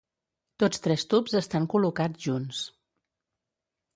Tots 0.63 0.79
tres 0.85 1.05
tubs 1.11 1.35
estan 1.41 1.69
col·locats 1.75 2.25
junts. 2.27 2.63